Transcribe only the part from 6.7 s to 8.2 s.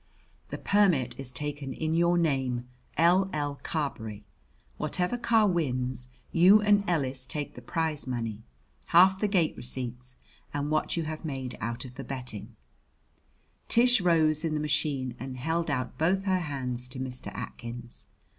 Ellis take the prize